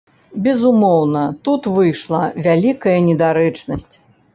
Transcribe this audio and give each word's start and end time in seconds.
Безумоўна, 0.47 1.21
тут 1.49 1.69
выйшла 1.75 2.23
вялікая 2.51 2.97
недарэчнасць. 3.13 3.95